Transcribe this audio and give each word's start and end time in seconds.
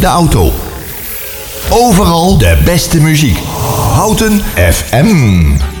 de 0.00 0.06
auto. 0.06 0.52
Overal 1.70 2.38
de 2.38 2.58
beste 2.64 3.00
muziek. 3.00 3.38
Houten 3.94 4.42
FM. 4.54 5.77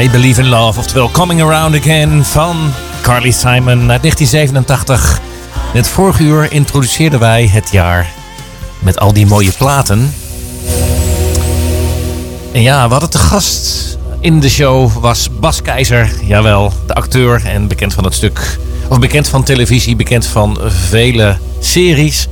I 0.00 0.10
Believe 0.10 0.40
in 0.40 0.48
Love, 0.48 0.78
oftewel 0.78 1.10
Coming 1.10 1.42
Around 1.42 1.74
Again 1.74 2.24
van 2.24 2.72
Carly 3.02 3.30
Simon 3.30 3.90
uit 3.90 4.02
1987. 4.02 5.20
In 5.72 5.78
het 5.78 5.88
vorige 5.88 6.22
uur 6.22 6.52
introduceerden 6.52 7.20
wij 7.20 7.46
het 7.46 7.70
jaar 7.70 8.12
met 8.78 8.98
al 8.98 9.12
die 9.12 9.26
mooie 9.26 9.52
platen. 9.52 10.14
En 12.52 12.62
ja, 12.62 12.86
we 12.86 12.90
hadden 12.90 13.10
te 13.10 13.18
gast 13.18 13.98
in 14.20 14.40
de 14.40 14.48
show 14.48 14.92
was 14.92 15.28
Bas 15.40 15.62
Keizer, 15.62 16.10
jawel, 16.22 16.72
de 16.86 16.94
acteur 16.94 17.46
en 17.46 17.68
bekend 17.68 17.94
van 17.94 18.04
het 18.04 18.14
stuk, 18.14 18.58
of 18.88 18.98
bekend 18.98 19.28
van 19.28 19.42
televisie, 19.42 19.96
bekend 19.96 20.26
van 20.26 20.58
vele 20.66 21.36
series. 21.60 22.28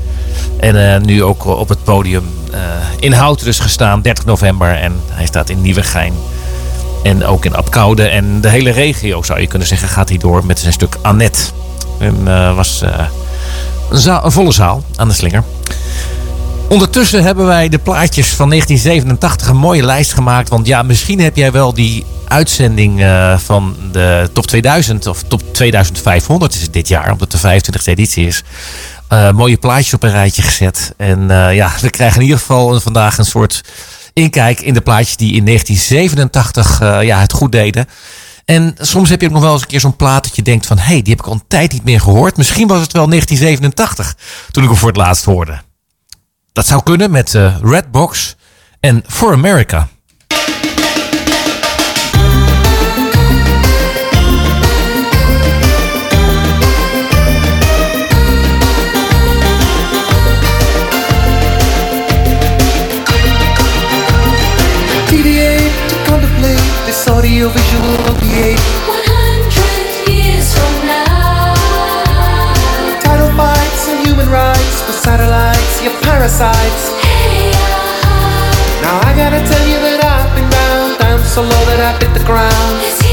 En 0.60 0.76
uh, 0.76 0.98
nu 0.98 1.22
ook 1.22 1.46
op 1.46 1.68
het 1.68 1.84
podium 1.84 2.24
uh, 2.52 2.58
in 2.98 3.12
Houten 3.12 3.46
dus 3.46 3.58
gestaan, 3.58 4.02
30 4.02 4.24
november. 4.24 4.74
En 4.74 5.00
hij 5.08 5.26
staat 5.26 5.48
in 5.48 5.62
Nieuwegein. 5.62 6.14
En 7.04 7.24
ook 7.24 7.44
in 7.44 7.54
Apkoude 7.54 8.08
en 8.08 8.40
de 8.40 8.48
hele 8.48 8.70
regio 8.70 9.22
zou 9.22 9.40
je 9.40 9.46
kunnen 9.46 9.68
zeggen 9.68 9.88
gaat 9.88 10.08
hij 10.08 10.18
door 10.18 10.46
met 10.46 10.58
zijn 10.58 10.72
stuk 10.72 10.96
Annette. 11.02 11.42
En 11.98 12.16
uh, 12.24 12.56
was 12.56 12.82
een, 13.90 13.98
zaal, 13.98 14.30
volle 14.30 14.52
zaal 14.52 14.84
aan 14.96 15.08
de 15.08 15.14
slinger. 15.14 15.44
Ondertussen 16.68 17.22
hebben 17.22 17.46
wij 17.46 17.68
de 17.68 17.78
plaatjes 17.78 18.28
van 18.28 18.48
1987 18.48 19.48
een 19.48 19.56
mooie 19.56 19.82
lijst 19.82 20.12
gemaakt. 20.12 20.48
Want 20.48 20.66
ja, 20.66 20.82
misschien 20.82 21.20
heb 21.20 21.36
jij 21.36 21.52
wel 21.52 21.74
die 21.74 22.04
uitzending 22.28 23.00
uh, 23.00 23.38
van 23.38 23.76
de 23.92 24.30
top 24.32 24.46
2000 24.46 25.06
of 25.06 25.22
top 25.22 25.54
2500 25.54 26.54
is 26.54 26.62
het 26.62 26.72
dit 26.72 26.88
jaar, 26.88 27.12
omdat 27.12 27.30
de 27.30 27.38
25e 27.38 27.84
editie 27.84 28.26
is. 28.26 28.42
Mooie 29.34 29.56
plaatjes 29.56 29.94
op 29.94 30.02
een 30.02 30.10
rijtje 30.10 30.42
gezet. 30.42 30.94
En 30.96 31.28
ja, 31.52 31.72
we 31.80 31.90
krijgen 31.90 32.16
in 32.16 32.22
ieder 32.22 32.38
geval 32.38 32.80
vandaag 32.80 33.18
een 33.18 33.24
soort 33.24 33.62
inkijk 34.14 34.60
in 34.60 34.74
de 34.74 34.80
plaatjes 34.80 35.16
die 35.16 35.34
in 35.34 35.44
1987 35.44 36.80
uh, 36.82 37.02
ja, 37.02 37.20
het 37.20 37.32
goed 37.32 37.52
deden. 37.52 37.86
En 38.44 38.74
soms 38.78 39.10
heb 39.10 39.20
je 39.20 39.26
ook 39.26 39.32
nog 39.32 39.42
wel 39.42 39.52
eens 39.52 39.62
een 39.62 39.68
keer 39.68 39.80
zo'n 39.80 39.96
plaat 39.96 40.24
dat 40.24 40.36
je 40.36 40.42
denkt 40.42 40.66
van... 40.66 40.78
hé, 40.78 40.84
hey, 40.84 41.02
die 41.02 41.10
heb 41.10 41.20
ik 41.20 41.26
al 41.26 41.32
een 41.32 41.44
tijd 41.48 41.72
niet 41.72 41.84
meer 41.84 42.00
gehoord. 42.00 42.36
Misschien 42.36 42.66
was 42.66 42.80
het 42.80 42.92
wel 42.92 43.08
1987 43.08 44.16
toen 44.50 44.62
ik 44.62 44.68
hem 44.68 44.78
voor 44.78 44.88
het 44.88 44.96
laatst 44.96 45.24
hoorde. 45.24 45.60
Dat 46.52 46.66
zou 46.66 46.82
kunnen 46.82 47.10
met 47.10 47.34
uh, 47.34 47.56
Redbox 47.62 48.36
en 48.80 49.04
For 49.08 49.32
America. 49.32 49.88
Audiovisual 67.34 67.94
opiate. 68.14 68.60
100 68.86 70.06
years 70.06 70.54
from 70.54 70.86
now. 70.86 71.50
Title 73.02 73.30
fights 73.34 73.88
and 73.88 74.06
human 74.06 74.30
rights 74.30 74.82
for 74.86 74.92
satellites, 74.92 75.82
your 75.82 75.94
parasites. 76.02 76.94
Hey, 77.02 77.50
uh, 77.50 78.82
Now 78.82 79.00
I 79.02 79.16
gotta 79.16 79.42
tell 79.50 79.66
you 79.66 79.78
that 79.82 79.98
I've 80.04 80.30
been 80.36 80.48
down, 80.48 80.98
down 81.00 81.18
so 81.26 81.42
low 81.42 81.64
that 81.74 81.80
I 81.82 81.98
hit 81.98 82.14
the 82.14 82.24
ground. 82.24 83.03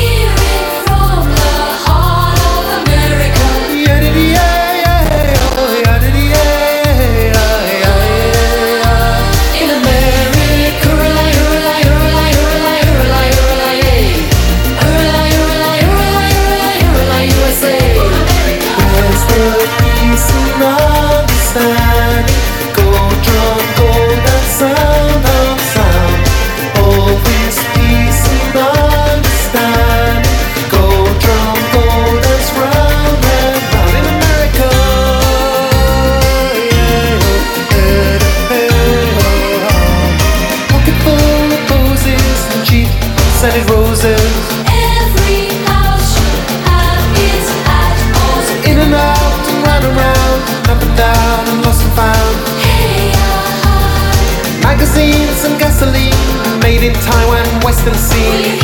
Magazines 54.82 55.46
and 55.46 55.60
gasoline, 55.60 56.60
made 56.60 56.82
in 56.82 56.94
Taiwan, 56.94 57.46
Western 57.64 57.94
will 57.94 58.61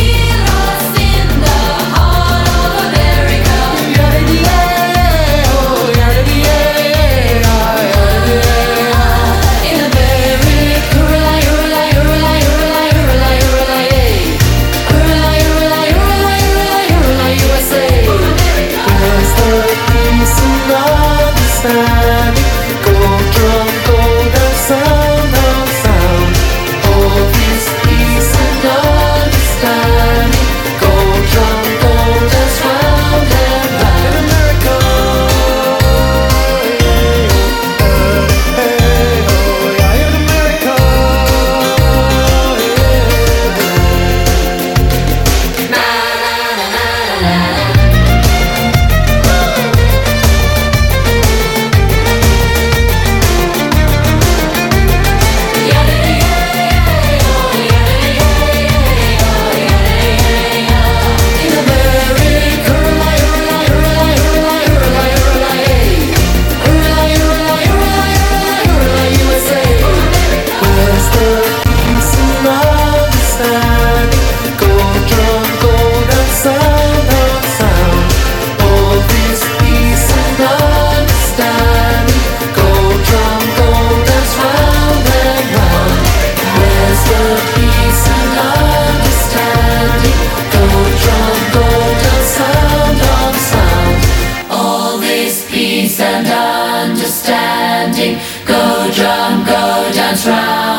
Go 98.47 98.89
drum, 98.93 99.43
go 99.43 99.91
dance 99.91 100.25
round 100.25 100.76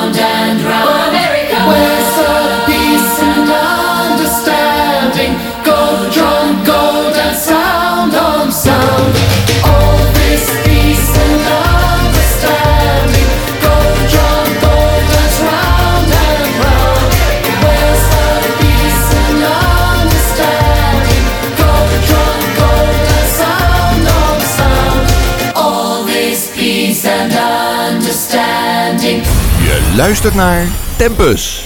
luistert 29.99 30.35
naar 30.35 30.67
Tempus. 30.97 31.65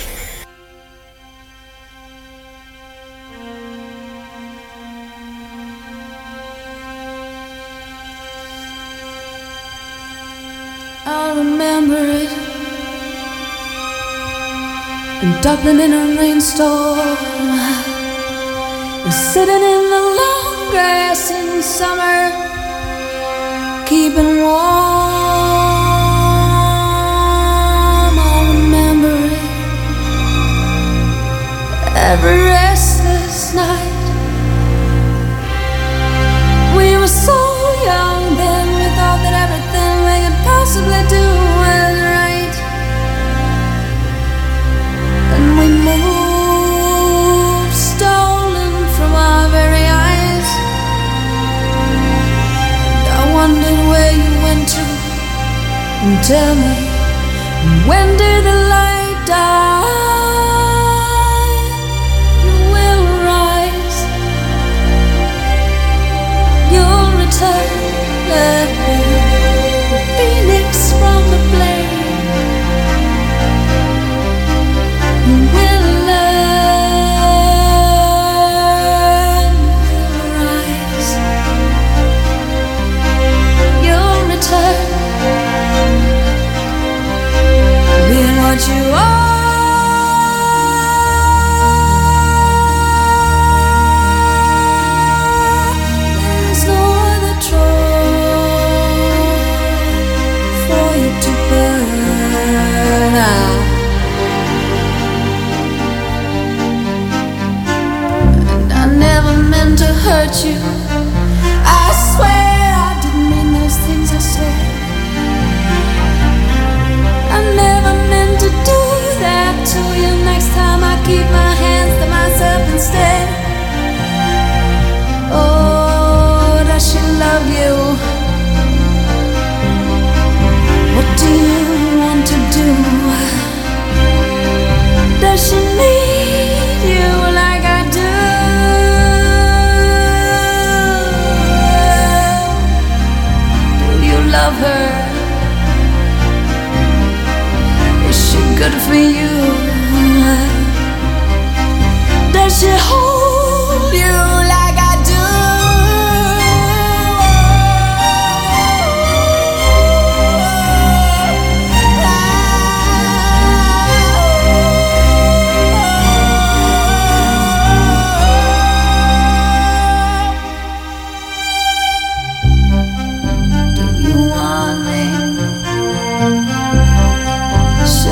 I 11.07 11.33
remember 11.35 11.99
it. 11.99 12.31
In 15.21 15.35
Dublin 15.41 15.81
in 15.81 15.93
a 15.93 16.15
rainstorm. 16.17 17.17
Sitting 19.11 19.62
in 19.75 19.83
the 19.95 20.03
long 20.21 20.71
grass 20.71 21.31
in 21.31 21.62
summer. 21.62 22.33
Keeping 23.85 24.43
warm. 24.43 25.12
every 32.12 32.42
restless 32.42 33.54
night. 33.54 34.04
We 36.76 36.88
were 37.00 37.14
so 37.28 37.38
young 37.90 38.37
then, 38.37 38.66
we 38.76 38.87
thought 38.97 39.21
that 39.25 39.35
everything 39.45 39.95
we 40.09 40.16
could 40.25 40.40
possibly 40.45 41.02
do 41.16 41.25
was 41.64 41.95
right. 42.21 42.57
And 45.35 45.45
we 45.59 45.66
moved, 45.88 47.73
stolen 47.73 48.75
from 48.97 49.12
our 49.28 49.49
very 49.59 49.87
eyes. 50.09 50.49
And 52.99 53.07
I 53.21 53.23
wondered 53.38 53.81
where 53.90 54.14
you 54.21 54.33
went 54.47 54.64
to. 54.76 54.85
And 56.04 56.16
tell 56.31 56.54
me, 56.61 56.76
when 57.88 58.09
did 58.21 58.32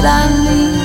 that 0.03 0.25
I 0.25 0.33
need. 0.45 0.81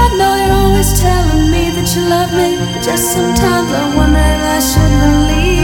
I 0.00 0.04
know 0.16 0.32
you're 0.36 0.56
always 0.64 0.90
telling 1.00 1.50
me 1.50 1.70
that 1.70 1.88
you 1.94 2.02
love 2.08 2.32
me, 2.32 2.56
but 2.72 2.82
just 2.82 3.12
sometimes 3.12 3.70
I 3.72 3.94
wonder 3.96 4.18
if 4.18 4.42
I 4.56 4.60
should 4.60 4.92
believe. 5.02 5.57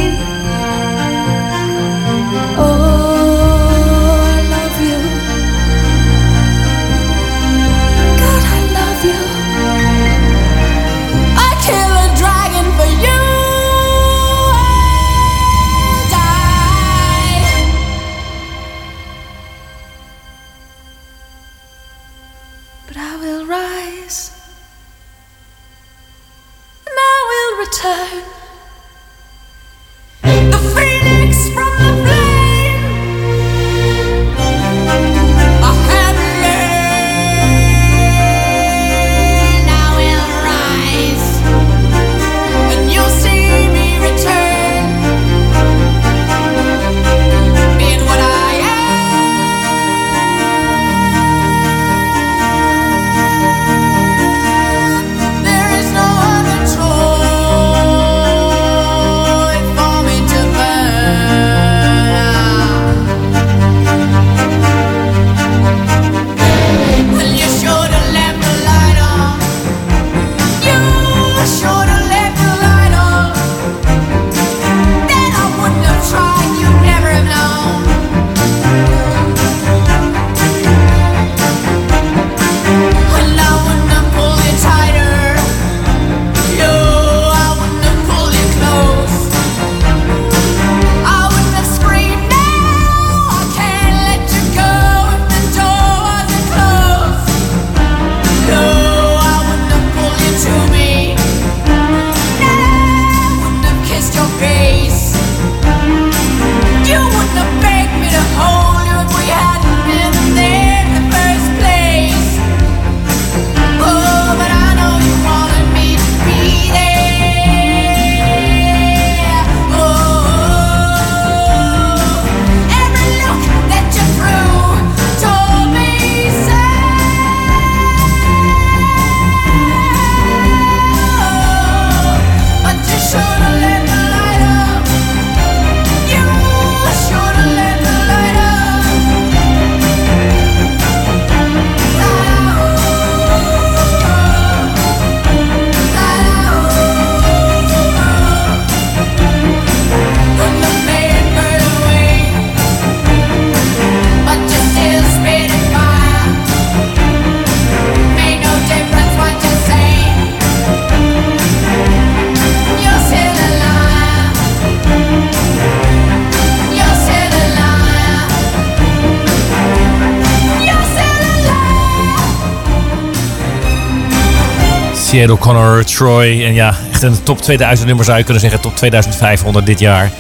O'Connor, 175.31 175.85
Troy. 175.85 176.45
En 176.45 176.55
ja, 176.55 176.75
echt 176.93 177.03
een 177.03 177.23
top 177.23 177.41
2000 177.41 177.87
nummer 177.87 178.05
zou 178.05 178.19
je 178.19 178.25
kunnen 178.25 178.43
zeggen. 178.43 178.61
Top 178.61 178.77
2500 178.77 179.67
dit 179.67 179.79
jaar. 179.79 180.11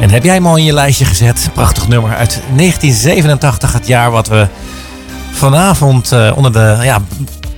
En 0.00 0.10
heb 0.10 0.24
jij 0.24 0.34
hem 0.34 0.46
al 0.46 0.56
in 0.56 0.64
je 0.64 0.72
lijstje 0.72 1.04
gezet? 1.04 1.50
Prachtig 1.54 1.88
nummer 1.88 2.16
uit 2.16 2.40
1987. 2.56 3.72
Het 3.72 3.86
jaar 3.86 4.10
wat 4.10 4.28
we 4.28 4.46
vanavond 5.32 6.12
eh, 6.12 6.32
onder 6.34 6.52
de... 6.52 6.78
Ja, 6.82 7.02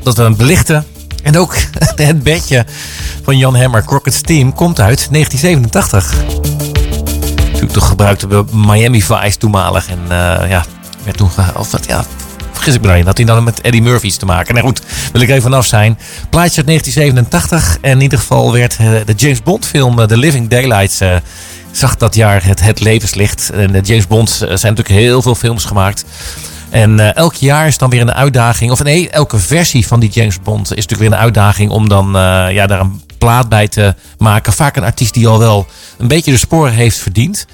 dat 0.02 0.16
we 0.16 0.34
belichten. 0.36 0.86
En 1.22 1.38
ook 1.38 1.56
het 1.96 2.22
bedje 2.22 2.64
van 3.22 3.38
Jan 3.38 3.56
Hammer, 3.56 3.84
Crockett's 3.84 4.20
Team, 4.20 4.54
komt 4.54 4.80
uit 4.80 5.08
1987. 5.10 6.14
Natuurlijk 7.36 7.72
toch 7.72 7.88
gebruikte 7.88 8.28
we 8.28 8.44
Miami 8.52 9.02
Vice 9.02 9.38
toenmalig. 9.38 9.88
En 9.88 9.98
eh, 10.08 10.50
ja, 10.50 10.64
werd 11.04 11.16
toen... 11.16 11.30
Of 11.56 11.70
ja, 11.86 12.04
vergis 12.72 12.98
ik. 12.98 13.04
Had 13.06 13.16
hij 13.16 13.26
dan 13.26 13.44
met 13.44 13.60
Eddie 13.60 13.82
Murphy 13.82 14.06
iets 14.06 14.16
te 14.16 14.26
maken? 14.26 14.54
Nou 14.54 14.66
goed, 14.66 14.80
wil 15.12 15.20
ik 15.20 15.28
even 15.28 15.42
vanaf 15.42 15.66
zijn. 15.66 15.98
Plaatje 16.30 16.56
uit 16.56 16.66
1987. 16.66 17.78
En 17.80 17.90
in 17.90 18.00
ieder 18.00 18.18
geval 18.18 18.52
werd 18.52 18.76
eh, 18.76 18.90
de 19.06 19.12
James 19.16 19.42
Bond 19.42 19.66
film 19.66 20.00
eh, 20.00 20.06
The 20.06 20.16
Living 20.16 20.48
Daylights... 20.48 21.00
eh, 21.00 21.16
zag 21.70 21.96
dat 21.96 22.14
jaar 22.14 22.44
het, 22.44 22.62
het 22.62 22.80
levenslicht. 22.80 23.50
En 23.50 23.72
de 23.72 23.80
James 23.80 24.06
Bond 24.06 24.30
zijn 24.30 24.48
natuurlijk 24.48 24.88
heel 24.88 25.22
veel 25.22 25.34
films 25.34 25.64
gemaakt. 25.64 26.04
En 26.70 27.00
eh, 27.00 27.16
elk 27.16 27.34
jaar 27.34 27.66
is 27.66 27.78
dan 27.78 27.90
weer 27.90 28.00
een 28.00 28.12
uitdaging. 28.12 28.70
Of 28.70 28.82
nee, 28.82 29.10
elke 29.10 29.38
versie 29.38 29.86
van 29.86 30.00
die 30.00 30.10
James 30.10 30.40
Bond 30.40 30.62
is 30.62 30.68
natuurlijk 30.68 31.00
weer 31.00 31.12
een 31.12 31.24
uitdaging 31.24 31.70
om 31.70 31.88
dan 31.88 32.10
ja, 32.52 32.66
daar 32.66 32.80
een 32.80 33.00
plaat 33.18 33.48
bij 33.48 33.68
te 33.68 33.94
maken. 34.18 34.52
Vaak 34.52 34.76
een 34.76 34.84
artiest 34.84 35.14
die 35.14 35.28
al 35.28 35.38
wel 35.38 35.66
een 35.98 36.08
beetje 36.08 36.30
de 36.30 36.36
sporen 36.36 36.72
heeft 36.72 36.96
verdiend. 36.96 37.46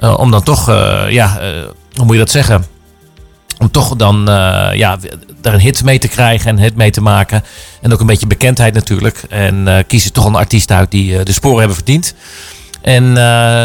Om 0.00 0.30
dan 0.30 0.42
toch, 0.42 0.66
ja, 1.08 1.38
hoe 1.94 2.04
moet 2.04 2.12
je 2.12 2.18
dat 2.18 2.30
zeggen? 2.30 2.77
Om 3.58 3.70
toch 3.70 3.96
dan 3.96 4.28
eh, 4.28 4.68
ja, 4.72 4.98
daar 5.40 5.54
een 5.54 5.60
hit 5.60 5.84
mee 5.84 5.98
te 5.98 6.08
krijgen 6.08 6.48
en 6.48 6.56
een 6.56 6.62
hit 6.62 6.76
mee 6.76 6.90
te 6.90 7.00
maken. 7.00 7.44
En 7.82 7.92
ook 7.92 8.00
een 8.00 8.06
beetje 8.06 8.26
bekendheid 8.26 8.74
natuurlijk. 8.74 9.22
En 9.28 9.68
eh, 9.68 9.84
kiezen 9.86 10.12
toch 10.12 10.24
een 10.24 10.34
artiest 10.34 10.70
uit 10.70 10.90
die 10.90 11.18
eh, 11.18 11.24
de 11.24 11.32
sporen 11.32 11.58
hebben 11.58 11.76
verdiend. 11.76 12.14
En 12.82 13.16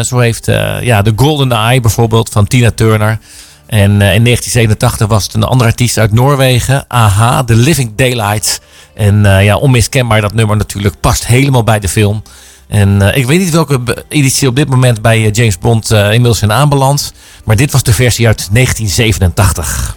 zo 0.04 0.18
heeft 0.18 0.46
ja, 0.80 1.02
de 1.02 1.12
Golden 1.16 1.52
Eye 1.52 1.80
bijvoorbeeld 1.80 2.28
van 2.28 2.46
Tina 2.46 2.70
Turner. 2.70 3.18
En 3.66 3.90
in 3.90 3.98
1987 3.98 5.06
was 5.06 5.24
het 5.24 5.34
een 5.34 5.42
andere 5.42 5.70
artiest 5.70 5.98
uit 5.98 6.12
Noorwegen. 6.12 6.84
AHA, 6.88 7.44
The 7.44 7.54
Living 7.54 7.92
Daylights. 7.96 8.60
En 8.94 9.22
ja, 9.24 9.56
onmiskenbaar 9.56 10.20
dat 10.20 10.34
nummer 10.34 10.56
natuurlijk 10.56 11.00
past 11.00 11.26
helemaal 11.26 11.64
bij 11.64 11.80
de 11.80 11.88
film. 11.88 12.22
En 12.66 13.02
eh, 13.02 13.16
ik 13.16 13.26
weet 13.26 13.38
niet 13.38 13.50
welke 13.50 14.04
editie 14.08 14.48
op 14.48 14.56
dit 14.56 14.68
moment 14.68 15.02
bij 15.02 15.24
eh, 15.24 15.32
James 15.32 15.58
Bond 15.58 15.90
eh, 15.90 16.04
inmiddels 16.04 16.38
zijn 16.38 16.52
aanbeland. 16.52 17.12
Maar 17.44 17.56
dit 17.56 17.72
was 17.72 17.82
de 17.82 17.92
versie 17.92 18.26
uit 18.26 18.48
1987. 18.52 19.96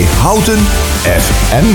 Bij 0.00 0.08
Houten 0.08 0.58
FM. 1.02 1.66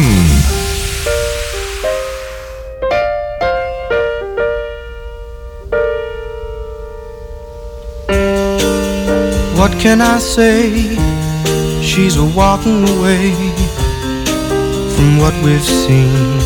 What 9.55 9.75
can 9.77 10.01
I 10.01 10.19
say? 10.19 10.97
She's 11.81 12.17
walking 12.17 12.89
away 12.89 13.31
from 14.95 15.17
what 15.19 15.33
we've 15.43 15.63
seen. 15.63 16.39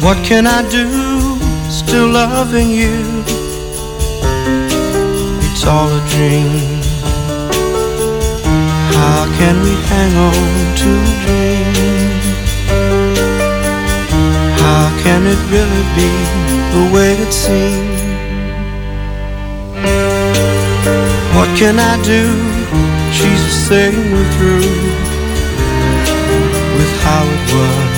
What 0.00 0.16
can 0.24 0.46
I 0.46 0.62
do? 0.70 0.88
Still 1.70 2.08
loving 2.08 2.70
you. 2.70 3.24
It's 5.52 5.66
all 5.66 5.88
a 5.88 6.00
dream. 6.08 6.73
How 9.04 9.26
can 9.38 9.56
we 9.60 9.74
hang 9.92 10.12
on 10.16 10.32
to 10.80 10.90
a 11.04 11.14
dream? 11.24 11.74
How 14.64 14.84
can 15.04 15.20
it 15.32 15.40
really 15.52 15.84
be 16.00 16.12
the 16.74 16.84
way 16.94 17.10
it 17.24 17.32
seems? 17.44 18.00
What 21.36 21.50
can 21.60 21.76
I 21.92 21.94
do? 22.14 22.22
She's 23.12 23.44
saying 23.68 24.04
we're 24.12 24.30
through 24.36 24.72
with 26.78 26.92
how 27.04 27.24
it 27.36 27.44
was. 27.54 27.94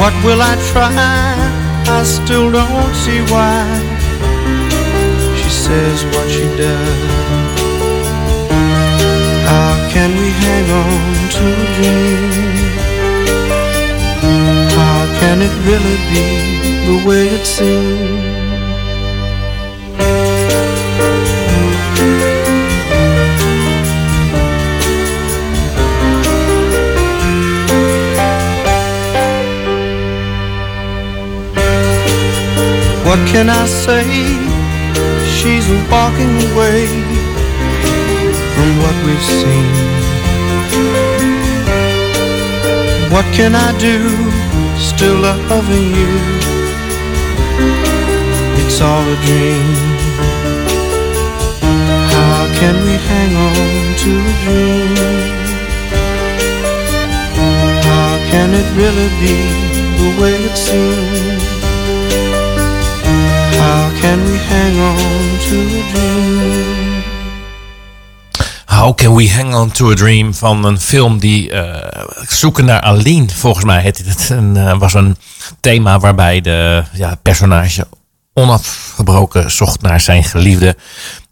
What 0.00 0.14
will 0.24 0.40
I 0.40 0.54
try? 0.72 0.92
I 1.98 2.02
still 2.04 2.50
don't 2.50 2.94
see 3.04 3.20
why. 3.32 3.60
She 5.40 5.50
says 5.50 5.98
what 6.12 6.26
she 6.30 6.46
does. 6.56 7.35
Can 9.96 10.10
we 10.10 10.28
hang 10.28 10.68
on 10.84 11.28
to 11.36 11.44
a 11.62 11.68
dream? 11.76 12.32
How 14.76 15.00
can 15.20 15.40
it 15.40 15.54
really 15.68 15.98
be 16.12 16.26
the 16.88 16.96
way 17.08 17.22
it 17.28 17.46
seems? 17.46 18.36
What 33.06 33.20
can 33.32 33.48
I 33.48 33.64
say? 33.64 34.04
She's 35.38 35.66
walking 35.90 36.34
away 36.52 37.15
from 38.66 38.78
what 38.84 38.96
we've 39.06 39.28
seen. 39.40 39.72
What 43.14 43.26
can 43.38 43.52
I 43.54 43.70
do? 43.78 43.98
Still 44.90 45.18
loving 45.52 45.88
you. 45.98 46.12
It's 48.60 48.78
all 48.80 49.06
a 49.14 49.18
dream. 49.26 49.68
How 52.14 52.38
can 52.60 52.76
we 52.86 52.94
hang 53.10 53.32
on 53.48 53.82
to 54.02 54.10
a 54.30 54.34
dream? 54.44 54.96
How 57.88 58.12
can 58.30 58.48
it 58.60 58.68
really 58.80 59.10
be 59.22 59.36
the 60.00 60.10
way 60.20 60.34
it 60.48 60.56
seems? 60.68 61.44
How 63.60 63.82
can 64.00 64.18
we 64.28 64.36
hang 64.52 64.74
on 64.92 65.24
to 65.46 65.56
a 65.78 65.82
dream? 65.92 66.75
How 68.86 68.94
Can 68.94 69.14
We 69.14 69.30
Hang 69.30 69.54
On 69.54 69.70
To 69.70 69.90
A 69.90 69.94
Dream 69.94 70.34
van 70.34 70.64
een 70.64 70.80
film 70.80 71.18
die 71.18 71.50
eh, 71.50 72.04
Zoeken 72.28 72.64
naar 72.64 72.80
Aline, 72.80 73.28
volgens 73.28 73.64
mij 73.64 73.82
het. 73.82 74.30
En 74.30 74.68
eh, 74.68 74.78
was 74.78 74.94
een 74.94 75.16
thema 75.60 75.98
waarbij 75.98 76.40
de 76.40 76.84
ja, 76.92 77.14
personage 77.22 77.86
onafgebroken 78.32 79.50
zocht 79.50 79.82
naar 79.82 80.00
zijn 80.00 80.24
geliefde. 80.24 80.66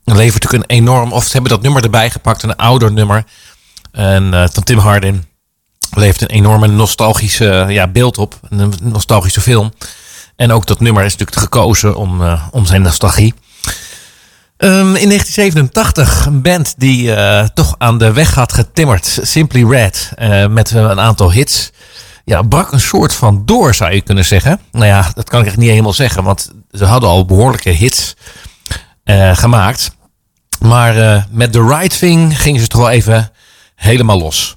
Het 0.05 0.17
levert 0.17 0.43
natuurlijk 0.43 0.71
een 0.71 0.77
enorm, 0.77 1.13
of 1.13 1.25
ze 1.25 1.33
hebben 1.33 1.51
dat 1.51 1.63
nummer 1.63 1.83
erbij 1.83 2.11
gepakt, 2.11 2.43
een 2.43 2.57
ouder 2.57 2.93
nummer. 2.93 3.25
En 3.93 4.35
eh, 4.35 4.45
van 4.53 4.63
Tim 4.63 4.79
Hardin 4.79 5.25
levert 5.91 6.23
een 6.23 6.37
enorme 6.37 6.67
nostalgische 6.67 7.67
ja, 7.69 7.87
beeld 7.87 8.19
op, 8.19 8.41
een 8.49 8.75
nostalgische 8.83 9.41
film. 9.41 9.73
En 10.37 10.53
ook 10.53 10.67
dat 10.67 10.81
nummer 10.81 11.05
is 11.05 11.17
natuurlijk 11.17 11.39
gekozen 11.39 11.97
om, 11.97 12.39
om 12.51 12.67
zijn 12.67 12.83
nostalgie. 12.83 13.35
Ehm, 14.57 14.95
in 14.95 15.09
1987 15.09 16.27
een 16.27 16.43
band 16.43 16.75
die 16.77 17.15
eh, 17.15 17.47
toch 17.55 17.75
aan 17.79 17.99
de 17.99 18.13
weg 18.13 18.35
had 18.35 18.53
getimmerd. 18.53 19.19
Simply 19.23 19.65
Red. 19.65 20.13
eh, 20.17 20.47
met 20.47 20.71
een 20.71 21.01
aantal 21.01 21.33
hits. 21.33 21.71
Ja, 22.25 22.43
brak 22.43 22.73
een 22.73 22.81
soort 22.81 23.15
van 23.15 23.43
door 23.45 23.75
zou 23.75 23.93
je 23.95 24.01
kunnen 24.01 24.25
zeggen. 24.25 24.61
Nou 24.73 24.87
ja, 24.87 25.11
dat 25.15 25.29
kan 25.29 25.41
ik 25.41 25.47
echt 25.47 25.57
niet 25.57 25.71
helemaal 25.71 25.93
zeggen. 25.93 26.25
Want 26.25 26.53
ze 26.71 26.85
hadden 26.85 27.09
al 27.09 27.25
behoorlijke 27.25 27.71
hits 27.71 28.15
eh, 29.05 29.37
gemaakt. 29.37 29.91
Maar 30.61 30.97
eh, 30.97 31.23
met 31.31 31.53
The 31.53 31.67
Right 31.67 31.99
Thing 31.99 32.41
gingen 32.41 32.61
ze 32.61 32.67
toch 32.67 32.81
wel 32.81 32.91
even 32.91 33.31
helemaal 33.75 34.19
los. 34.19 34.57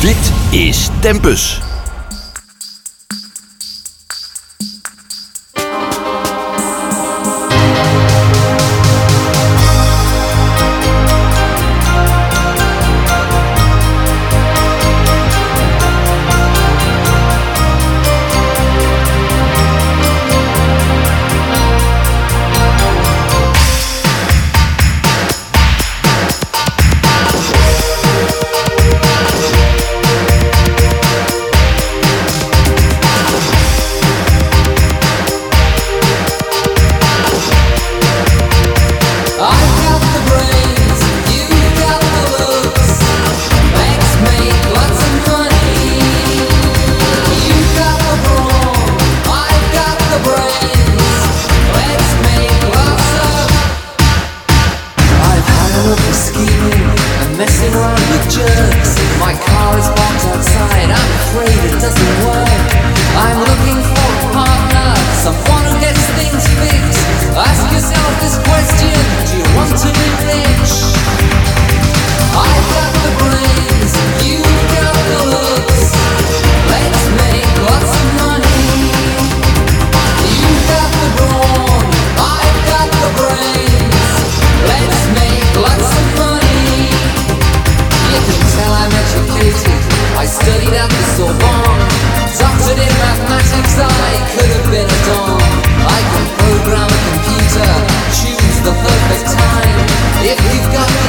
Dit 0.00 0.32
is 0.50 0.88
Tempus. 1.00 1.69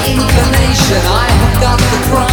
Inclination, 0.07 1.01
I 1.05 1.27
have 1.29 1.61
got 1.61 1.77
the 1.79 2.09
crime. 2.09 2.30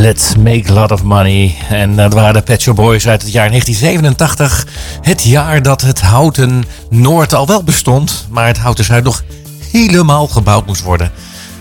Let's 0.00 0.36
make 0.36 0.70
a 0.70 0.72
lot 0.72 0.90
of 0.90 1.02
money. 1.02 1.54
En 1.68 1.96
dat 1.96 2.14
waren 2.14 2.34
de 2.34 2.42
Pet 2.42 2.62
Shop 2.62 2.76
Boys 2.76 3.08
uit 3.08 3.22
het 3.22 3.32
jaar 3.32 3.48
1987. 3.48 4.66
Het 5.02 5.22
jaar 5.22 5.62
dat 5.62 5.80
het 5.80 6.00
Houten 6.00 6.64
Noord 6.90 7.34
al 7.34 7.46
wel 7.46 7.62
bestond. 7.62 8.26
Maar 8.30 8.46
het 8.46 8.58
Houten 8.58 8.84
Zuid 8.84 9.04
nog 9.04 9.24
helemaal 9.72 10.26
gebouwd 10.26 10.66
moest 10.66 10.82
worden. 10.82 11.12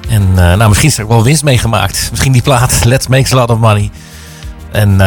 En 0.10 0.22
eh, 0.30 0.36
nou, 0.36 0.68
misschien 0.68 0.90
is 0.90 0.98
er 0.98 1.04
ook 1.04 1.10
wel 1.10 1.24
winst 1.24 1.44
meegemaakt. 1.44 2.08
Misschien 2.10 2.32
die 2.32 2.42
plaat 2.42 2.86
Let's 2.86 3.08
make 3.08 3.36
a 3.36 3.36
lot 3.36 3.50
of 3.50 3.58
money. 3.58 3.90
En 4.72 4.92
eh, 4.92 4.98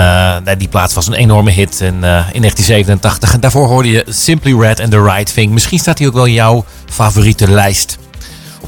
nou, 0.45 0.57
die 0.57 0.69
plaat 0.69 0.93
was 0.93 1.07
een 1.07 1.15
enorme 1.15 1.51
hit 1.51 1.81
in, 1.81 2.05
eh, 2.05 2.27
in 2.33 2.41
1987. 2.41 3.35
En 3.35 3.41
daarvoor 3.41 3.67
hoorde 3.67 3.89
je 3.89 4.05
Simply 4.09 4.61
Red 4.61 4.81
and 4.81 4.91
The 4.91 5.03
Right 5.03 5.35
Thing. 5.35 5.53
Misschien 5.53 5.79
staat 5.79 5.99
hij 5.99 6.07
ook 6.07 6.15
wel 6.15 6.27
in 6.27 6.33
jouw 6.33 6.65
favoriete 6.91 7.51
lijst. 7.51 7.99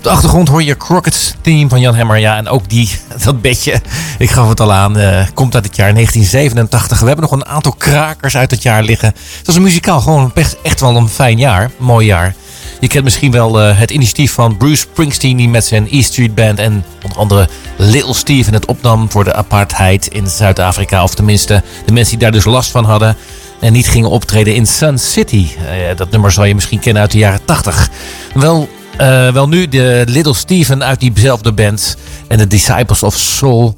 De 0.05 0.11
achtergrond 0.11 0.48
hoor 0.48 0.62
je 0.62 0.76
Crockett's 0.76 1.34
Theme 1.40 1.68
van 1.68 1.80
Jan 1.80 1.94
Hemmer. 1.94 2.18
Ja, 2.18 2.36
en 2.36 2.48
ook 2.48 2.68
die, 2.68 2.90
dat 3.24 3.40
bedje, 3.40 3.80
ik 4.18 4.30
gaf 4.30 4.48
het 4.48 4.61
al 4.61 4.72
aan, 4.72 4.98
eh, 4.98 5.26
komt 5.34 5.55
uit 5.55 5.64
het 5.64 5.76
jaar 5.76 5.92
1987. 5.94 7.00
We 7.00 7.07
hebben 7.07 7.24
nog 7.24 7.32
een 7.32 7.46
aantal 7.46 7.72
krakers 7.72 8.36
uit 8.36 8.50
het 8.50 8.62
jaar 8.62 8.82
liggen. 8.82 9.09
Het 9.09 9.46
was 9.46 9.55
een 9.55 9.62
muzikaal 9.62 10.00
gewoon 10.00 10.32
echt, 10.62 10.80
wel 10.80 10.96
een 10.96 11.09
fijn 11.09 11.38
jaar. 11.38 11.70
Mooi 11.76 12.07
jaar. 12.07 12.34
Je 12.80 12.88
kent 12.88 13.05
misschien 13.05 13.30
wel 13.30 13.61
eh, 13.61 13.78
het 13.78 13.90
initiatief 13.90 14.32
van 14.32 14.57
Bruce 14.57 14.76
Springsteen... 14.76 15.36
die 15.36 15.48
met 15.48 15.64
zijn 15.64 15.88
E 15.90 16.02
Street 16.02 16.34
Band 16.34 16.59
en 16.59 16.84
onder 17.02 17.18
andere 17.18 17.48
Little 17.76 18.14
Steven 18.14 18.52
het 18.52 18.66
opnam... 18.66 19.11
voor 19.11 19.24
de 19.24 19.34
apartheid 19.34 20.07
in 20.07 20.26
Zuid-Afrika. 20.26 21.02
Of 21.02 21.14
tenminste, 21.14 21.62
de 21.86 21.92
mensen 21.92 22.11
die 22.11 22.22
daar 22.22 22.32
dus 22.32 22.44
last 22.44 22.70
van 22.70 22.84
hadden... 22.84 23.16
en 23.61 23.72
niet 23.72 23.88
gingen 23.88 24.11
optreden 24.11 24.55
in 24.55 24.66
Sun 24.66 24.98
City. 24.98 25.48
Eh, 25.68 25.96
dat 25.96 26.11
nummer 26.11 26.32
zal 26.32 26.44
je 26.44 26.55
misschien 26.55 26.80
kennen 26.80 27.02
uit 27.02 27.12
de 27.12 27.18
jaren 27.18 27.44
80. 27.44 27.90
Wel, 28.34 28.68
eh, 28.97 29.32
wel 29.32 29.49
nu, 29.49 29.68
de 29.68 30.05
Little 30.09 30.34
Steven 30.34 30.84
uit 30.84 31.01
diezelfde 31.01 31.53
band... 31.53 31.97
en 32.28 32.38
de 32.38 32.47
Disciples 32.47 33.03
of 33.03 33.16
Soul 33.16 33.76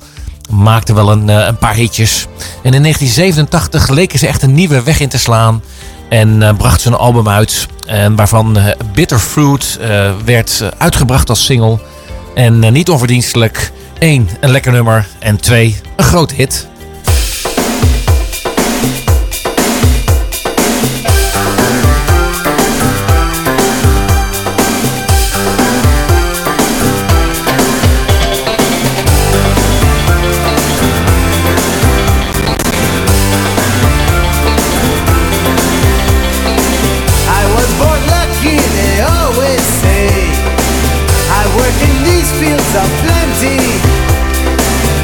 maakten 0.51 0.95
wel 0.95 1.11
een, 1.11 1.31
eh, 1.31 1.47
een 1.47 1.59
paar 1.59 1.75
hitjes. 1.75 2.27
En 2.63 2.75
in 2.75 2.83
1987 2.83 3.89
leken 3.89 4.19
ze 4.19 4.27
echt 4.27 4.43
een 4.43 4.55
nieuwe 4.55 4.83
weg 4.83 5.01
in 5.01 5.09
te 5.09 5.19
slaan... 5.19 5.63
En 6.09 6.43
eh, 6.43 6.57
bracht 6.57 6.81
ze 6.81 6.89
een 6.89 6.95
album 6.95 7.29
uit. 7.29 7.67
En 7.87 8.17
waarvan 8.17 8.59
Bitter 8.95 9.19
Fruit 9.19 9.79
werd 10.25 10.63
uitgebracht 10.79 11.29
als 11.29 11.45
single. 11.45 11.79
En 12.35 12.73
niet 12.73 12.91
onverdienstelijk. 12.91 13.73
één, 13.99 14.29
een 14.41 14.51
lekker 14.51 14.73
nummer. 14.73 15.07
En 15.19 15.41
twee, 15.41 15.77
een 15.97 16.05
groot 16.05 16.33
hit. 16.33 16.69
fields 42.39 42.73
are 42.77 42.93
plenty. 43.05 43.57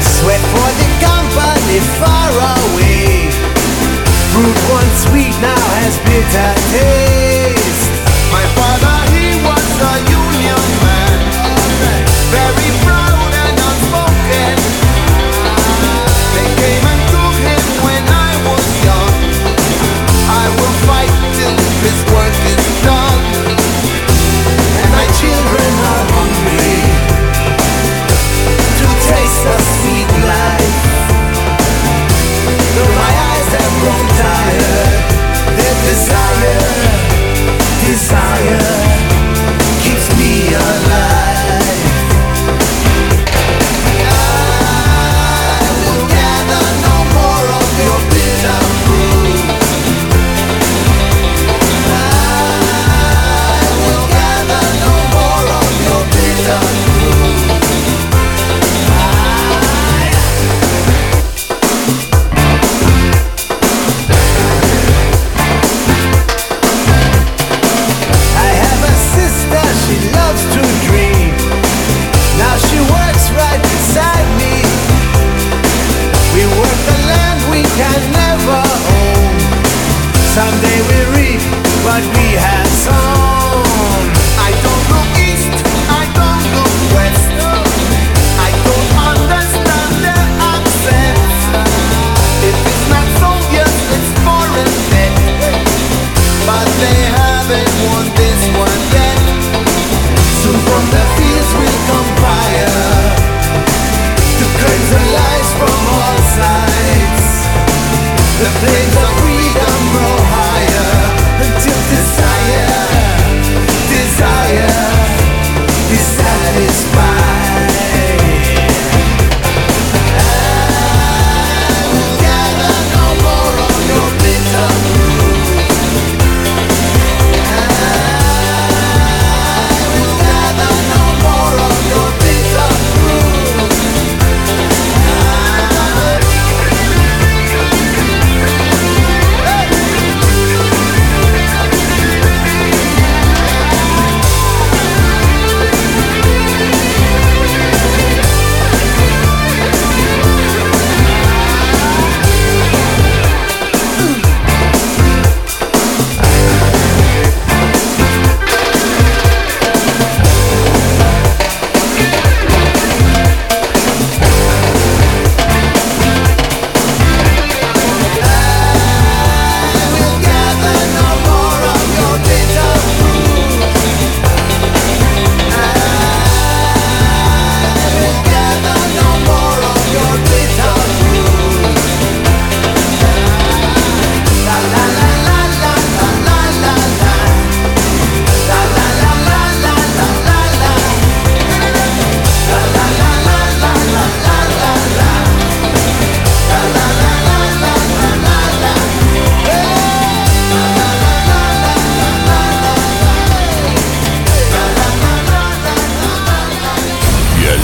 Sweat 0.01 0.43
for 0.53 0.69
the 0.81 0.89
company 1.01 1.79
far 1.99 2.29
away. 2.57 3.29
Fruit 4.31 4.59
once 4.71 4.95
sweet 5.05 5.35
now 5.41 5.63
has 5.81 5.97
bitter 6.05 6.51
taste. 6.71 7.22
desire, 34.43 35.55
the 35.55 35.69
desire. 35.87 36.72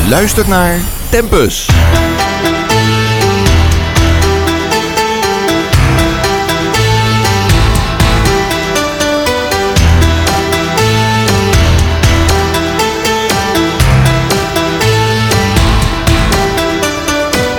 luistert 0.09 0.47
naar 0.47 0.79
Tempus. 1.09 1.69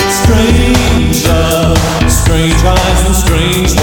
Stranger, 0.09 1.77
strange 2.09 2.67
eyes 2.67 3.07
and 3.07 3.17
strange 3.17 3.80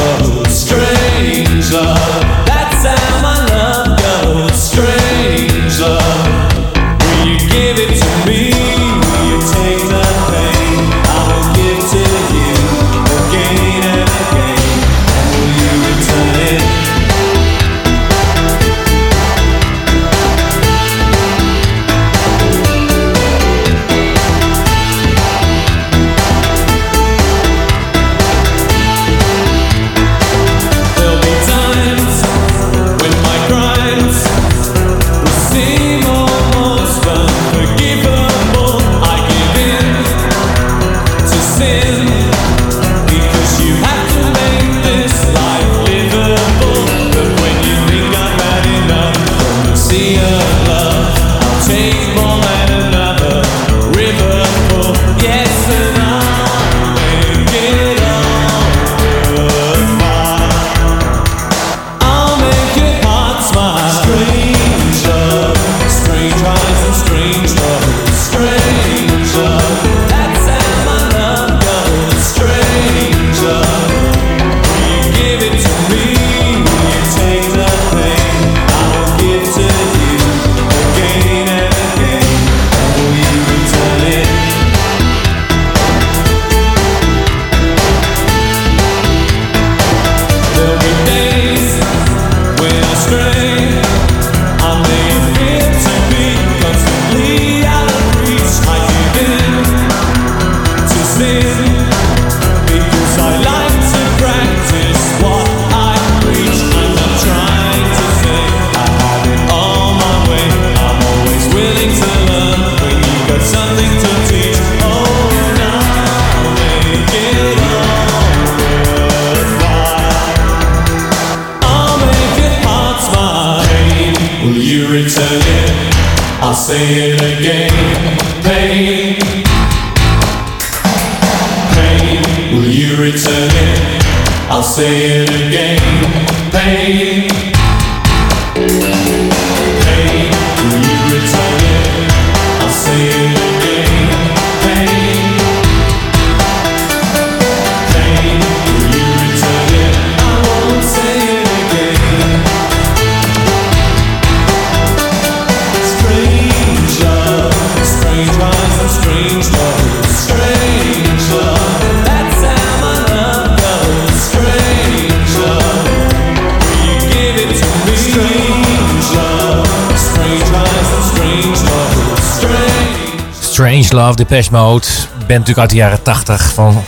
Love, 174.08 174.20
Depeche 174.20 174.52
Mode. 174.52 174.88
Band 175.18 175.28
natuurlijk 175.28 175.58
uit 175.58 175.70
de 175.70 175.76
jaren 175.76 176.02
80 176.02 176.54
van 176.54 176.84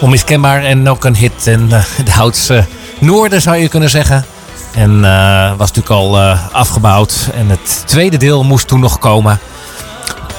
onmiskenbaar 0.00 0.64
en 0.64 0.88
ook 0.88 1.04
een 1.04 1.16
hit 1.16 1.46
in 1.46 1.72
eh, 1.72 1.82
het 1.84 2.08
Houtse 2.08 2.66
noorden 2.98 3.42
zou 3.42 3.56
je 3.56 3.68
kunnen 3.68 3.90
zeggen. 3.90 4.24
En 4.74 5.04
eh, 5.04 5.48
was 5.56 5.72
natuurlijk 5.72 5.90
al 5.90 6.18
eh, 6.18 6.46
afgebouwd 6.52 7.28
en 7.34 7.48
het 7.48 7.82
tweede 7.86 8.16
deel 8.16 8.44
moest 8.44 8.68
toen 8.68 8.80
nog 8.80 8.98
komen. 8.98 9.38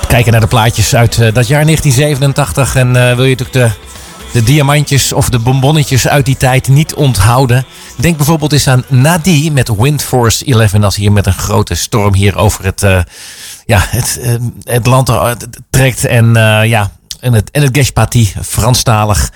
Kijken 0.07 0.31
naar 0.31 0.41
de 0.41 0.47
plaatjes 0.47 0.95
uit 0.95 1.15
dat 1.15 1.47
jaar 1.47 1.65
1987 1.65 2.75
en 2.75 2.93
wil 2.93 3.25
je 3.25 3.35
natuurlijk 3.35 3.51
de, 3.53 3.69
de 4.31 4.43
diamantjes 4.43 5.13
of 5.13 5.29
de 5.29 5.39
bonbonnetjes 5.39 6.07
uit 6.07 6.25
die 6.25 6.37
tijd 6.37 6.67
niet 6.67 6.93
onthouden. 6.93 7.65
Denk 8.03 8.17
bijvoorbeeld 8.17 8.51
eens 8.51 8.67
aan 8.67 8.83
Nadie 8.87 9.51
met 9.51 9.75
Wind 9.75 10.03
Force 10.03 10.45
11 10.45 10.73
als 10.73 10.95
hier 10.95 11.11
met 11.11 11.25
een 11.25 11.33
grote 11.33 11.75
storm 11.75 12.13
hier 12.13 12.37
over 12.37 12.65
het, 12.65 12.83
eh, 12.83 12.99
ja, 13.65 13.85
het, 13.89 14.19
eh, 14.63 14.83
land 14.83 15.09
eh, 15.09 15.31
trekt. 15.69 16.05
En 16.05 16.33
ja, 16.65 16.91
en 17.19 17.33
het, 17.33 17.51
en 17.51 17.61
het 17.61 17.77
Geshpati, 17.77 18.33
Franstalig. 18.41 19.31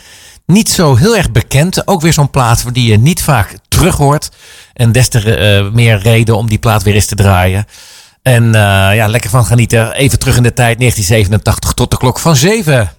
Niet 0.46 0.70
zo 0.70 0.96
heel 0.96 1.18
erg 1.18 1.32
bekend. 1.32 1.88
Ook 1.88 2.02
weer 2.02 2.14
zo'n 2.14 2.30
plaat 2.30 2.74
die 2.74 2.92
je 2.92 2.98
niet 2.98 3.22
vaak 3.22 3.58
terug 3.68 3.96
hoort. 3.96 4.30
En 4.74 4.92
des 4.92 5.08
te 5.08 5.70
meer 5.74 6.00
reden 6.00 6.38
om 6.38 6.50
die 6.50 6.60
plaat 6.60 6.84
weer 6.84 6.94
eens 6.94 7.06
te 7.06 7.16
draaien. 7.16 7.66
En 8.22 8.52
ja, 8.94 9.08
lekker 9.08 9.30
van 9.30 9.46
genieten. 9.46 9.94
Even 9.94 10.20
terug 10.20 10.38
in 10.38 10.44
de 10.44 10.54
tijd, 10.54 10.80
1987 10.80 11.74
tot 11.74 11.92
de 11.92 11.98
klok 11.98 12.20
van 12.20 12.36
7. 12.36 12.97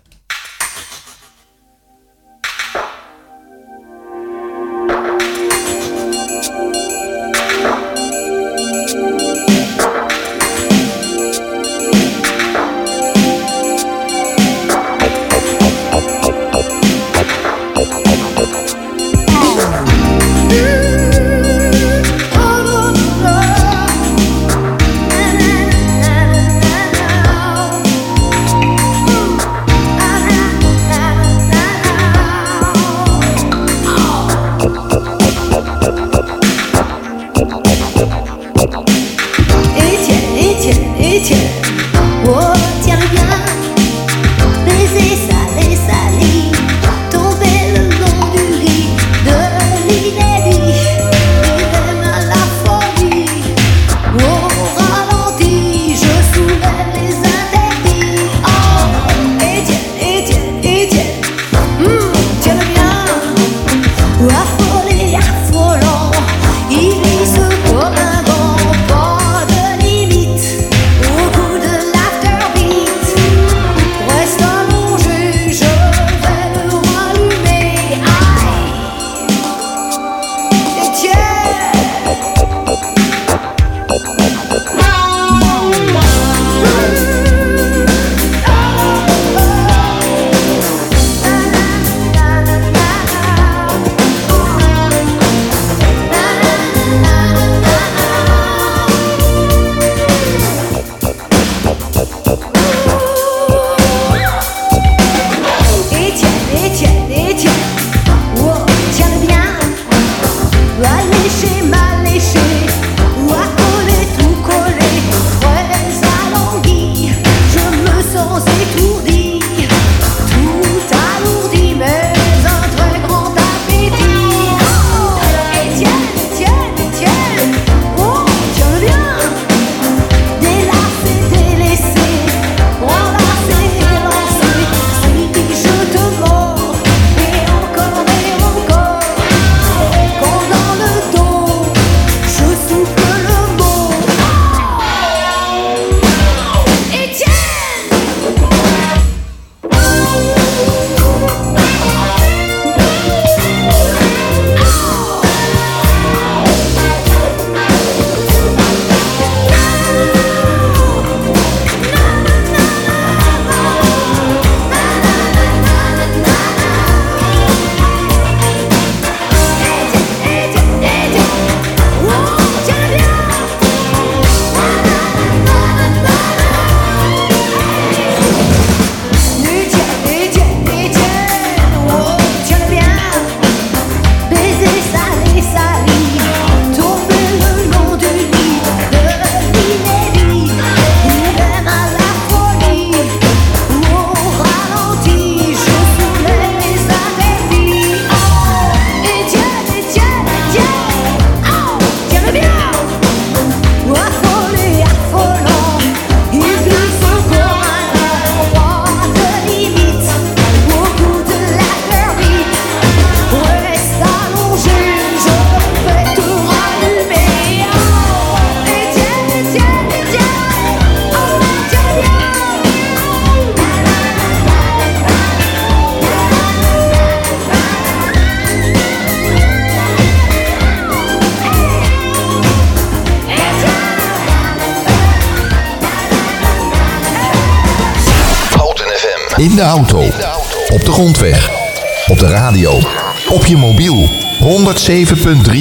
Op 242.06 242.18
de 242.18 242.26
radio. 242.26 242.80
Op 243.28 243.46
je 243.46 243.56
mobiel. 243.56 244.10
107.3 244.38 245.52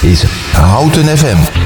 is 0.00 0.24
Houten 0.52 1.18
FM. 1.18 1.61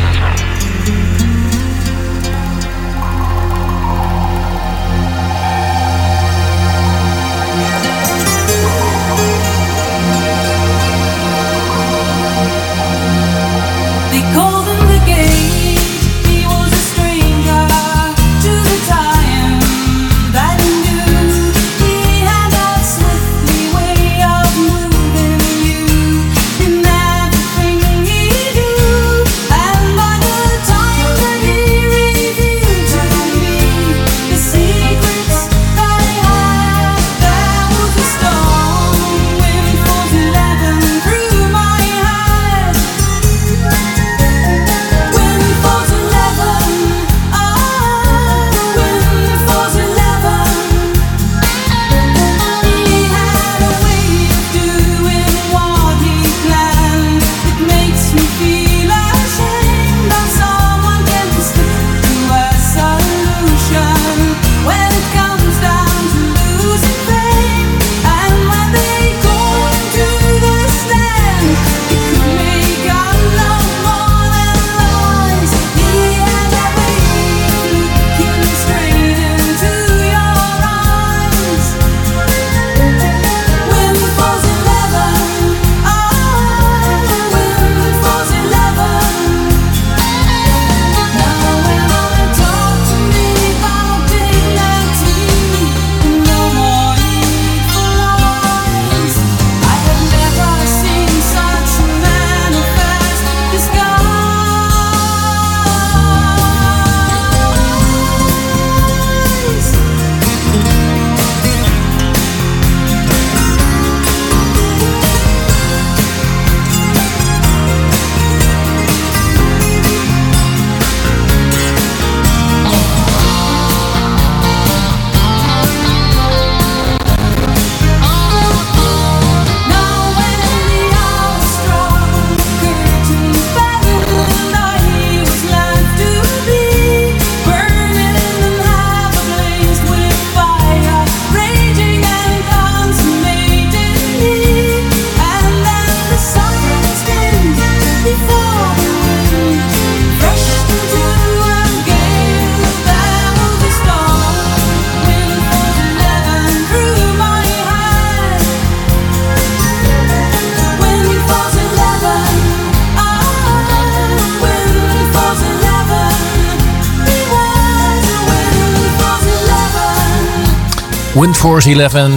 Windforce 171.20 171.70
11, 171.70 172.08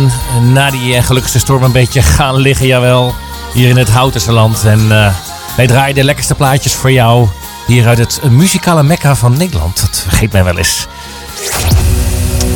na 0.41 0.71
die 0.71 0.95
eh, 0.95 1.03
gelukkigste 1.03 1.39
storm 1.39 1.63
een 1.63 1.71
beetje 1.71 2.01
gaan 2.01 2.35
liggen, 2.35 2.67
jawel. 2.67 3.15
Hier 3.53 3.69
in 3.69 3.77
het 3.77 3.89
Houtense 3.89 4.31
land. 4.31 4.65
En 4.65 4.91
eh, 4.91 5.13
wij 5.55 5.67
draaien 5.67 5.95
de 5.95 6.03
lekkerste 6.03 6.35
plaatjes 6.35 6.73
voor 6.73 6.91
jou. 6.91 7.27
Hier 7.67 7.87
uit 7.87 7.97
het 7.97 8.21
muzikale 8.29 8.83
mekka 8.83 9.15
van 9.15 9.37
Nederland. 9.37 9.81
Dat 9.81 10.03
vergeet 10.07 10.31
mij 10.31 10.43
wel 10.43 10.57
eens. 10.57 10.87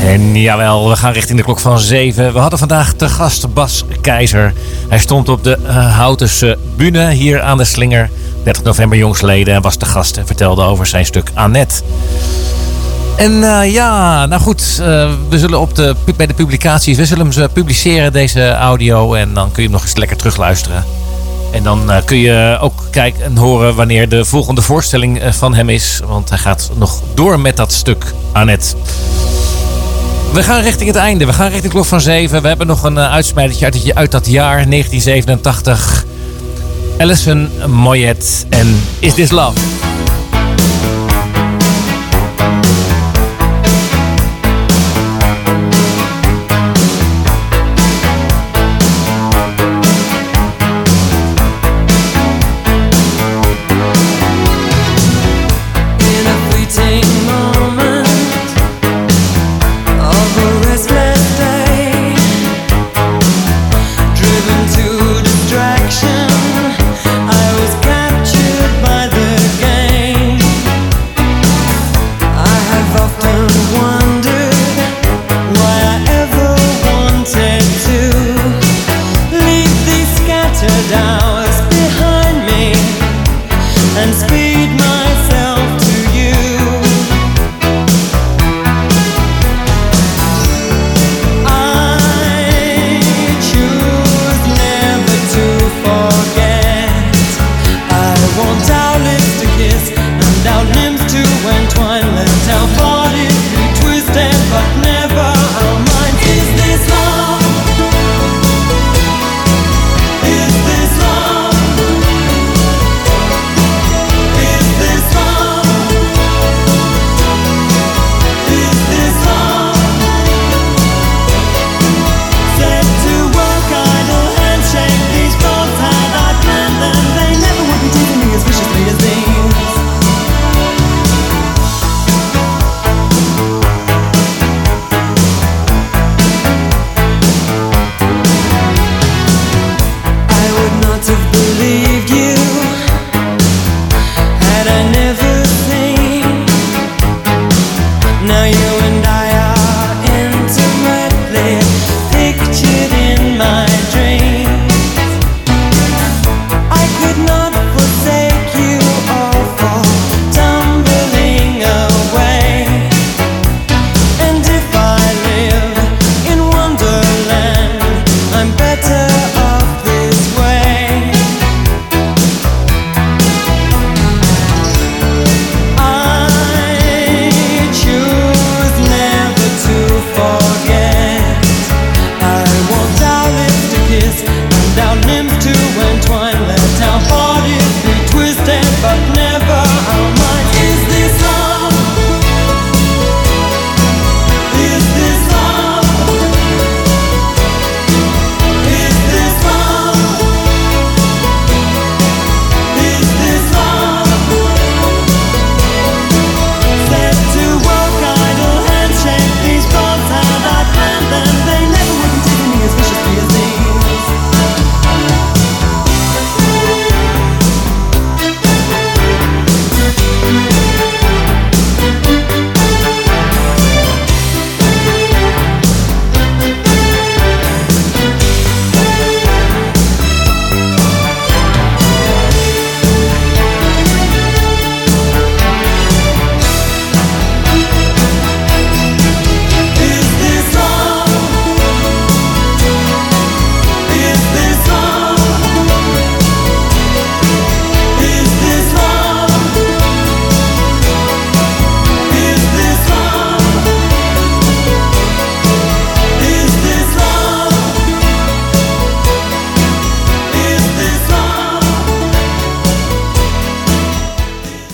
En 0.06 0.36
jawel, 0.36 0.90
we 0.90 0.96
gaan 0.96 1.14
richting 1.14 1.38
de 1.38 1.44
klok 1.44 1.60
van 1.60 1.80
7. 1.80 2.34
We 2.34 2.40
hadden 2.40 2.60
vandaag 2.60 2.94
te 2.94 3.10
gast 3.10 3.54
Bas 3.54 3.84
Keizer. 4.02 4.54
Hij 4.90 5.00
stond 5.00 5.30
op 5.30 5.44
de 5.44 5.58
eh, 5.58 5.98
Houtense 5.98 6.58
bühne 6.76 7.12
hier 7.12 7.42
aan 7.42 7.58
de 7.58 7.66
Slinger. 7.66 8.10
30 8.44 8.64
november 8.64 8.98
jongsleden 8.98 9.54
en 9.54 9.62
was 9.62 9.76
te 9.76 9.86
gast 9.86 10.18
en 10.18 10.26
vertelde 10.26 10.64
over 10.64 10.86
zijn 10.86 11.06
stuk 11.06 11.32
Annette. 11.34 11.76
En 13.16 13.44
eh, 13.44 13.74
ja, 13.74 14.26
nou 14.26 14.42
goed, 14.42 14.80
eh, 14.82 15.12
we 15.30 15.40
zullen 15.40 15.60
op 15.60 15.76
de, 15.76 15.96
bij 16.16 16.28
de 16.28 16.34
publicaties, 16.34 16.98
we 16.98 17.06
zullen 17.06 17.34
ze 17.34 17.50
publiceren, 17.54 18.14
deze 18.14 18.52
audio. 18.52 19.14
En 19.14 19.34
dan 19.34 19.52
kun 19.52 19.64
je 19.64 19.70
hem 19.70 19.78
nog 19.78 19.82
eens 19.82 19.96
lekker 19.96 20.18
terugluisteren. 20.18 20.84
En 21.54 21.64
dan 21.64 21.92
eh, 21.92 22.06
kun 22.06 22.18
je 22.18 22.58
ook 22.62 22.84
kijken 22.92 23.24
en 23.24 23.38
horen 23.38 23.76
wanneer 23.76 24.10
de 24.10 24.26
volgende 24.26 24.62
voorstelling 24.62 25.20
eh, 25.20 25.32
van 25.32 25.54
hem 25.54 25.70
is. 25.70 26.00
Want 26.06 26.30
hij 26.30 26.38
gaat 26.38 26.72
nog 26.76 27.02
door 27.14 27.40
met 27.40 27.58
dat 27.58 27.72
stuk 27.72 28.14
Annette. 28.32 28.76
We 30.34 30.44
gaan 30.44 30.62
richting 30.62 30.88
het 30.88 30.98
einde. 30.98 31.26
We 31.26 31.34
gaan 31.34 31.50
richting 31.50 31.74
klok 31.74 31.86
van 31.86 32.02
7. 32.02 32.42
We 32.42 32.48
hebben 32.48 32.68
nog 32.68 32.84
een 32.84 33.00
uitsmijtertje 33.00 33.66
uit, 33.66 33.96
uit 33.96 34.12
dat 34.12 34.28
jaar 34.28 34.70
1987. 34.70 36.06
Alison 36.98 37.50
Moyet 37.68 38.46
en 38.50 38.82
Is 39.00 39.14
This 39.14 39.32
Love? 39.32 39.60